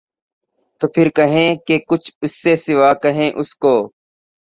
تو 0.81 0.87
پھر 0.93 1.09
کہیں 1.15 1.55
کہ 1.67 1.77
کچھ 1.89 2.11
اِس 2.21 2.33
سے 2.41 2.55
سوا 2.65 2.93
کہیں 3.03 3.29
اُس 3.39 3.55
کو 3.55 3.75